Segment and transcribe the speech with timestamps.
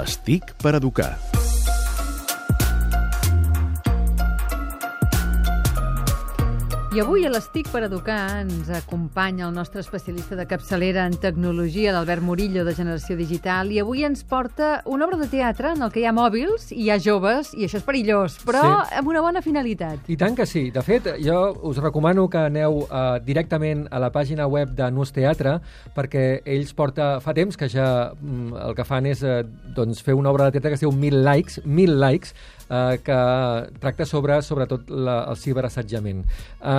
[0.00, 1.39] Les TIC per educar.
[6.90, 11.92] I avui a l'Estic per Educar ens acompanya el nostre especialista de capçalera en tecnologia,
[11.94, 15.92] l'Albert Murillo, de Generació Digital, i avui ens porta una obra de teatre en el
[15.94, 18.98] que hi ha mòbils i hi ha joves, i això és perillós, però Sí.
[18.98, 20.10] amb una bona finalitat.
[20.10, 20.72] I tant que sí.
[20.74, 25.12] De fet, jo us recomano que aneu uh, directament a la pàgina web de Nus
[25.14, 25.60] Teatre
[25.94, 29.44] perquè ells porta fa temps que ja mm, el que fan és uh,
[29.76, 32.34] doncs, fer una obra de teatre que es diu Mil Likes, Mil Likes,
[32.66, 33.20] uh, que
[33.78, 36.26] tracta sobre, sobretot, la, el ciberassetjament.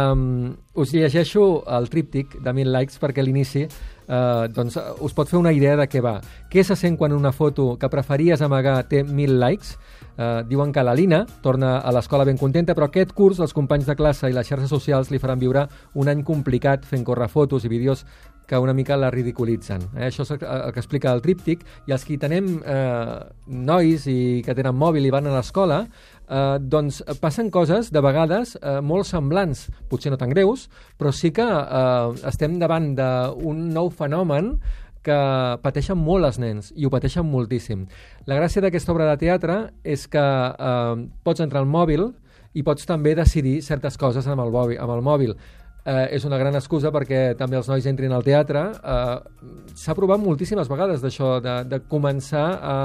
[0.01, 5.29] Um, us llegeixo el tríptic de Mil Likes perquè a l'inici uh, doncs, us pot
[5.29, 6.19] fer una idea de què va.
[6.51, 9.77] Què se sent quan una foto que preferies amagar té mil likes?
[10.11, 13.87] Uh, diuen que la Lina torna a l'escola ben contenta, però aquest curs els companys
[13.87, 17.65] de classe i les xarxes socials li faran viure un any complicat fent córrer fotos
[17.65, 18.05] i vídeos
[18.47, 19.85] que una mica la ridiculitzen.
[19.95, 20.09] Eh?
[20.09, 24.41] Això és el el que explica el tríptic, i els que tenem eh, nois i
[24.45, 25.85] que tenen mòbil i van a l'escola,
[26.27, 30.69] eh, doncs passen coses, de vegades, eh, molt semblants, potser no tan greus,
[30.99, 34.57] però sí que eh, estem davant d'un nou fenomen
[35.01, 35.17] que
[35.63, 37.87] pateixen molt els nens, i ho pateixen moltíssim.
[38.29, 42.11] La gràcia d'aquesta obra de teatre és que eh, pots entrar al mòbil
[42.53, 44.77] i pots també decidir certes coses amb el mòbil.
[44.83, 45.35] Amb el mòbil.
[45.81, 48.67] Eh, és una gran excusa perquè també els nois entrin al teatre.
[48.69, 52.75] Eh, S'ha provat moltíssimes vegades d'això, de, de començar a,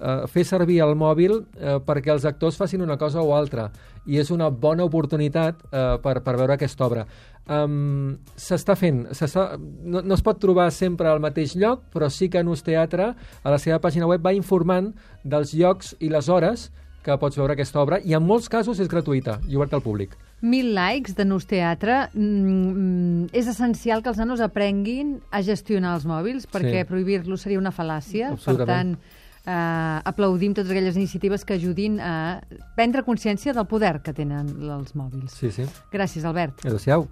[0.00, 3.68] a fer servir el mòbil eh, perquè els actors facin una cosa o altra
[4.06, 7.04] i és una bona oportunitat eh, per, per veure aquesta obra.
[7.50, 12.44] Um, S'està fent, no, no es pot trobar sempre al mateix lloc, però sí que
[12.46, 16.70] Nus Teatre a la seva pàgina web va informant dels llocs i les hores
[17.04, 20.16] que pots veure aquesta obra i en molts casos és gratuïta i oberta al públic.
[20.40, 22.08] Mil likes de Nus Teatre.
[22.14, 26.88] Mm, és essencial que els nanos aprenguin a gestionar els mòbils, perquè Sí.
[26.88, 28.32] prohibir-los seria una fal·làcia.
[28.42, 28.94] Per tant,
[29.46, 32.40] eh, aplaudim totes aquelles iniciatives que ajudin a
[32.74, 35.32] prendre consciència del poder que tenen els mòbils.
[35.32, 35.64] Sí, sí.
[35.92, 36.64] Gràcies, Albert.
[36.64, 37.06] Adéu-siau.